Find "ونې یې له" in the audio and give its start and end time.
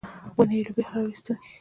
0.37-0.71